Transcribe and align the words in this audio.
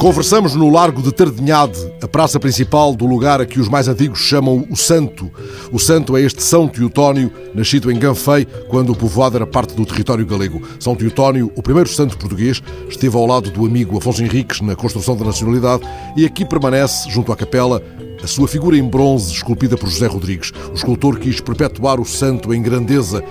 Conversamos 0.00 0.54
no 0.54 0.70
Largo 0.70 1.02
de 1.02 1.12
Tardinhade, 1.12 1.78
a 2.00 2.08
praça 2.08 2.40
principal 2.40 2.94
do 2.94 3.04
lugar 3.04 3.38
a 3.38 3.44
que 3.44 3.60
os 3.60 3.68
mais 3.68 3.86
antigos 3.86 4.20
chamam 4.20 4.66
o 4.70 4.74
Santo. 4.74 5.30
O 5.70 5.78
Santo 5.78 6.16
é 6.16 6.22
este 6.22 6.42
São 6.42 6.66
Teotónio, 6.66 7.30
nascido 7.54 7.92
em 7.92 7.98
Ganfei, 7.98 8.46
quando 8.70 8.92
o 8.92 8.96
povoado 8.96 9.36
era 9.36 9.46
parte 9.46 9.74
do 9.74 9.84
território 9.84 10.24
galego. 10.24 10.62
São 10.80 10.96
Teotónio, 10.96 11.52
o 11.54 11.62
primeiro 11.62 11.90
santo 11.90 12.16
português, 12.16 12.62
esteve 12.88 13.14
ao 13.14 13.26
lado 13.26 13.50
do 13.50 13.66
amigo 13.66 13.98
Afonso 13.98 14.24
Henriques 14.24 14.62
na 14.62 14.74
construção 14.74 15.14
da 15.14 15.26
nacionalidade 15.26 15.82
e 16.16 16.24
aqui 16.24 16.46
permanece, 16.46 17.10
junto 17.10 17.30
à 17.30 17.36
capela, 17.36 17.82
a 18.22 18.26
sua 18.26 18.48
figura 18.48 18.78
em 18.78 18.88
bronze, 18.88 19.30
esculpida 19.30 19.76
por 19.76 19.90
José 19.90 20.06
Rodrigues. 20.06 20.50
O 20.70 20.76
escultor 20.76 21.18
quis 21.18 21.42
perpetuar 21.42 22.00
o 22.00 22.06
santo 22.06 22.54
em 22.54 22.62
grandeza, 22.62 23.22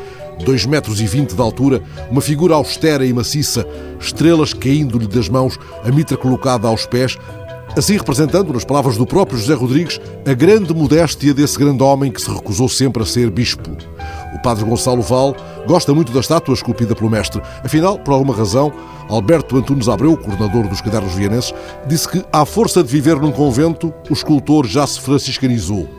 2 0.43 0.65
metros 0.65 1.01
e 1.01 1.05
20 1.05 1.33
de 1.33 1.41
altura, 1.41 1.81
uma 2.09 2.21
figura 2.21 2.55
austera 2.55 3.05
e 3.05 3.13
maciça, 3.13 3.65
estrelas 3.99 4.53
caindo-lhe 4.53 5.07
das 5.07 5.29
mãos, 5.29 5.59
a 5.83 5.91
mitra 5.91 6.17
colocada 6.17 6.67
aos 6.67 6.85
pés, 6.85 7.17
assim 7.77 7.97
representando, 7.97 8.53
nas 8.53 8.65
palavras 8.65 8.97
do 8.97 9.05
próprio 9.05 9.37
José 9.37 9.53
Rodrigues, 9.53 9.99
a 10.25 10.33
grande 10.33 10.73
modéstia 10.73 11.33
desse 11.33 11.57
grande 11.57 11.83
homem 11.83 12.11
que 12.11 12.21
se 12.21 12.29
recusou 12.29 12.67
sempre 12.67 13.03
a 13.03 13.05
ser 13.05 13.29
bispo. 13.29 13.69
O 14.33 14.41
padre 14.41 14.63
Gonçalo 14.63 15.01
Val 15.01 15.35
gosta 15.67 15.93
muito 15.93 16.11
da 16.11 16.19
estátua 16.19 16.53
esculpida 16.53 16.95
pelo 16.95 17.09
mestre. 17.09 17.41
Afinal, 17.63 17.99
por 17.99 18.13
alguma 18.13 18.35
razão, 18.35 18.71
Alberto 19.07 19.57
Antunes 19.57 19.87
Abreu, 19.87 20.15
coordenador 20.15 20.67
dos 20.67 20.81
cadernos 20.81 21.13
vienenses, 21.13 21.53
disse 21.87 22.07
que, 22.07 22.23
à 22.31 22.45
força 22.45 22.83
de 22.83 22.89
viver 22.89 23.17
num 23.17 23.31
convento, 23.31 23.93
o 24.09 24.13
escultor 24.13 24.65
já 24.65 24.85
se 24.87 24.99
franciscanizou. 25.01 25.98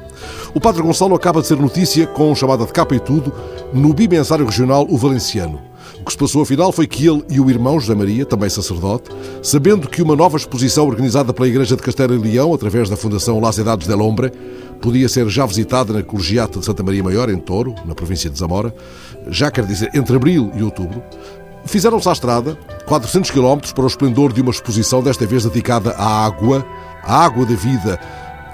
O 0.54 0.60
Padre 0.60 0.82
Gonçalo 0.82 1.14
acaba 1.14 1.40
de 1.40 1.46
ser 1.46 1.56
notícia, 1.56 2.06
com 2.06 2.34
chamada 2.34 2.64
de 2.64 2.72
capa 2.72 2.94
e 2.94 3.00
tudo, 3.00 3.32
no 3.72 3.92
bimensário 3.94 4.44
regional 4.44 4.86
O 4.88 4.96
Valenciano. 4.96 5.60
O 6.00 6.04
que 6.04 6.12
se 6.12 6.18
passou 6.18 6.42
afinal 6.42 6.72
foi 6.72 6.86
que 6.86 7.06
ele 7.06 7.22
e 7.28 7.40
o 7.40 7.50
irmão 7.50 7.78
José 7.78 7.94
Maria, 7.94 8.24
também 8.24 8.48
sacerdote, 8.48 9.10
sabendo 9.42 9.88
que 9.88 10.02
uma 10.02 10.16
nova 10.16 10.36
exposição 10.36 10.86
organizada 10.86 11.32
pela 11.32 11.48
Igreja 11.48 11.76
de 11.76 11.82
Castelo 11.82 12.14
e 12.14 12.18
Leão, 12.18 12.54
através 12.54 12.88
da 12.88 12.96
Fundação 12.96 13.38
Las 13.38 13.58
Edades 13.58 13.86
del 13.86 14.00
Hombre, 14.00 14.32
podia 14.80 15.08
ser 15.08 15.28
já 15.28 15.44
visitada 15.44 15.92
na 15.92 16.02
Colegiata 16.02 16.58
de 16.58 16.64
Santa 16.64 16.82
Maria 16.82 17.04
Maior, 17.04 17.28
em 17.28 17.36
Touro, 17.36 17.74
na 17.84 17.94
província 17.94 18.30
de 18.30 18.38
Zamora, 18.38 18.74
já 19.28 19.50
quer 19.50 19.66
dizer 19.66 19.90
entre 19.94 20.16
abril 20.16 20.50
e 20.54 20.62
outubro, 20.62 21.02
fizeram-se 21.66 22.08
à 22.08 22.12
estrada 22.12 22.56
400 22.86 23.30
km 23.30 23.58
para 23.74 23.84
o 23.84 23.86
esplendor 23.86 24.32
de 24.32 24.40
uma 24.40 24.50
exposição, 24.50 25.02
desta 25.02 25.26
vez 25.26 25.44
dedicada 25.44 25.90
à 25.92 26.24
água, 26.24 26.66
à 27.02 27.24
água 27.24 27.44
da 27.44 27.54
vida, 27.54 28.00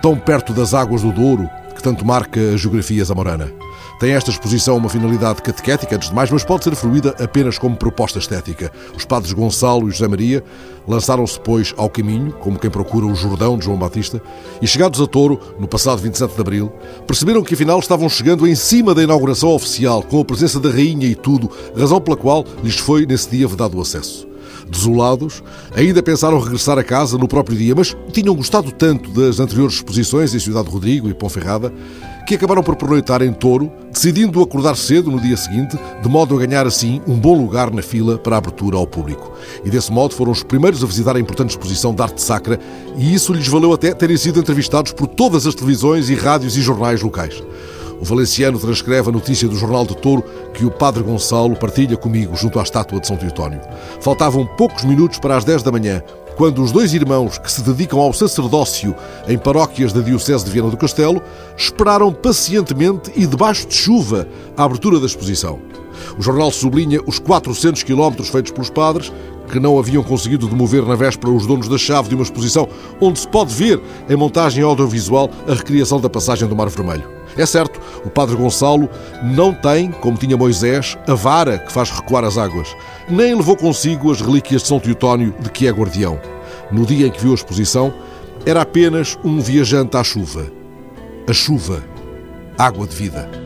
tão 0.07 0.17
perto 0.17 0.53
das 0.53 0.73
águas 0.73 1.03
do 1.03 1.11
Douro, 1.11 1.51
que 1.75 1.83
tanto 1.83 2.07
marca 2.07 2.39
a 2.39 2.57
geografia 2.57 3.05
zamorana. 3.05 3.53
Tem 3.99 4.13
esta 4.13 4.31
exposição 4.31 4.77
uma 4.77 4.89
finalidade 4.89 5.43
catequética, 5.43 5.97
antes 5.97 6.11
de 6.11 6.15
mais, 6.15 6.31
mas 6.31 6.45
pode 6.45 6.63
ser 6.63 6.77
fruída 6.77 7.13
apenas 7.19 7.59
como 7.59 7.75
proposta 7.75 8.21
estética. 8.21 8.71
Os 8.97 9.05
padres 9.05 9.33
Gonçalo 9.33 9.89
e 9.89 9.91
José 9.91 10.07
Maria 10.07 10.45
lançaram-se, 10.87 11.41
pois, 11.41 11.75
ao 11.77 11.91
caminho, 11.91 12.31
como 12.35 12.57
quem 12.57 12.71
procura 12.71 13.05
o 13.05 13.17
Jordão 13.17 13.59
de 13.59 13.65
João 13.65 13.77
Batista, 13.77 14.23
e 14.63 14.67
chegados 14.69 15.01
a 15.01 15.09
Touro, 15.09 15.41
no 15.59 15.67
passado 15.67 16.01
27 16.01 16.37
de 16.37 16.41
abril, 16.41 16.73
perceberam 17.05 17.43
que 17.43 17.55
afinal 17.55 17.81
estavam 17.81 18.09
chegando 18.09 18.47
em 18.47 18.55
cima 18.55 18.95
da 18.95 19.03
inauguração 19.03 19.49
oficial, 19.49 20.05
com 20.05 20.21
a 20.21 20.25
presença 20.25 20.61
da 20.61 20.71
rainha 20.71 21.09
e 21.09 21.17
tudo, 21.17 21.51
razão 21.77 22.01
pela 22.01 22.17
qual 22.17 22.45
lhes 22.63 22.79
foi 22.79 23.07
nesse 23.07 23.29
dia 23.29 23.49
vedado 23.49 23.77
o 23.77 23.81
acesso 23.81 24.36
desolados, 24.69 25.43
ainda 25.75 26.03
pensaram 26.03 26.39
regressar 26.39 26.79
a 26.79 26.85
casa 26.85 27.17
no 27.17 27.29
próprio 27.29 27.57
dia, 27.57 27.75
mas 27.75 27.97
tinham 28.13 28.35
gostado 28.35 28.73
tanto 28.73 29.11
das 29.11 29.41
anteriores 29.41 29.77
exposições 29.77 30.35
em 30.35 30.39
Cidade 30.39 30.69
Rodrigo 30.69 31.09
e 31.09 31.15
Ponferrada 31.15 31.73
que 32.27 32.35
acabaram 32.35 32.63
por 32.63 32.75
pernoitar 32.75 33.23
em 33.23 33.33
Touro, 33.33 33.71
decidindo 33.93 34.43
acordar 34.43 34.77
cedo 34.77 35.13
no 35.13 35.21
dia 35.21 35.37
seguinte, 35.37 35.79
de 36.03 36.09
modo 36.09 36.35
a 36.35 36.45
ganhar 36.45 36.67
assim 36.67 37.01
um 37.07 37.15
bom 37.15 37.41
lugar 37.41 37.71
na 37.71 37.83
fila 37.83 38.19
para 38.19 38.35
a 38.35 38.39
abertura 38.39 38.77
ao 38.77 38.87
público. 38.87 39.33
E 39.65 39.71
desse 39.71 39.93
modo 39.93 40.13
foram 40.13 40.33
os 40.33 40.43
primeiros 40.43 40.83
a 40.83 40.87
visitar 40.89 41.15
a 41.15 41.21
importante 41.21 41.51
exposição 41.51 41.95
de 41.95 42.03
arte 42.03 42.21
sacra 42.21 42.59
e 42.99 43.15
isso 43.15 43.33
lhes 43.33 43.47
valeu 43.47 43.73
até 43.73 43.95
terem 43.95 44.17
sido 44.17 44.41
entrevistados 44.41 44.93
por 44.93 45.07
todas 45.07 45.47
as 45.47 45.55
televisões 45.55 46.11
e 46.11 46.17
rádios 46.17 46.57
e 46.57 46.63
jornais 46.63 47.01
locais. 47.01 47.41
O 48.01 48.05
valenciano 48.05 48.59
transcreve 48.59 49.09
a 49.09 49.13
notícia 49.13 49.49
do 49.49 49.57
Jornal 49.57 49.87
de 49.87 49.97
Touro 49.97 50.23
que 50.53 50.65
o 50.65 50.71
Padre 50.71 51.03
Gonçalo 51.03 51.57
partilha 51.57 51.97
comigo 51.97 52.37
junto 52.37 52.59
à 52.59 52.63
estátua 52.63 53.01
de 53.01 53.07
São 53.07 53.17
Teotónio. 53.17 53.61
Faltavam 54.01 54.47
poucos 54.47 54.85
minutos 54.85 55.19
para 55.19 55.37
as 55.37 55.45
10 55.45 55.63
da 55.63 55.73
manhã, 55.73 56.03
quando 56.37 56.63
os 56.63 56.71
dois 56.71 56.93
irmãos 56.93 57.39
que 57.39 57.51
se 57.51 57.63
dedicam 57.63 57.99
ao 57.99 58.13
sacerdócio 58.13 58.95
em 59.27 59.39
paróquias 59.39 59.93
da 59.93 60.01
Diocese 60.01 60.45
de 60.45 60.51
Viana 60.51 60.71
do 60.71 60.77
Castelo 60.77 61.23
esperaram 61.57 62.13
pacientemente 62.13 63.11
e 63.17 63.27
debaixo 63.27 63.67
de 63.67 63.75
chuva 63.75 64.29
a 64.57 64.65
abertura 64.65 65.01
da 65.01 65.07
exposição. 65.07 65.59
O 66.19 66.23
jornal 66.23 66.51
sublinha 66.51 67.01
os 67.07 67.19
400 67.19 67.83
quilómetros 67.83 68.29
feitos 68.29 68.53
pelos 68.53 68.69
padres, 68.69 69.11
que 69.51 69.59
não 69.59 69.79
haviam 69.79 70.03
conseguido 70.03 70.47
demover 70.47 70.85
na 70.85 70.95
véspera 70.95 71.33
os 71.33 71.47
donos 71.47 71.69
da 71.69 71.79
chave 71.79 72.11
de 72.11 72.15
uma 72.15 72.25
exposição 72.25 72.69
onde 73.01 73.21
se 73.21 73.29
pode 73.29 73.55
ver, 73.55 73.81
em 74.09 74.17
montagem 74.17 74.63
audiovisual, 74.63 75.31
a 75.49 75.55
recriação 75.55 75.99
da 75.99 76.11
passagem 76.11 76.47
do 76.47 76.55
Mar 76.55 76.69
Vermelho. 76.69 77.16
É 77.37 77.45
certo, 77.45 77.81
o 78.05 78.11
padre 78.11 78.37
Gonçalo 78.37 78.89
não 79.23 79.53
tem, 79.53 79.91
como 79.91 80.17
tinha 80.17 80.37
Moisés, 80.37 80.97
a 81.07 81.15
vara 81.15 81.59
que 81.59 81.73
faz 81.73 81.91
recuar 81.91 82.25
as 82.25 82.39
águas, 82.39 82.69
nem 83.09 83.35
levou 83.35 83.57
consigo 83.57 84.11
as 84.11 84.21
relíquias 84.21 84.63
de 84.63 84.69
São 84.69 84.81
Teotónio 84.81 85.35
de 85.39 85.51
que 85.51 85.67
é 85.67 85.71
guardião. 85.71 86.19
No 86.71 86.87
dia 86.87 87.07
em 87.07 87.11
que 87.11 87.21
viu 87.21 87.33
a 87.33 87.35
exposição, 87.35 87.93
era 88.45 88.63
apenas 88.63 89.19
um 89.25 89.41
viajante 89.41 89.97
à 89.97 90.05
chuva. 90.05 90.47
A 91.29 91.33
chuva, 91.33 91.83
água 92.57 92.87
de 92.87 92.95
vida. 92.95 93.46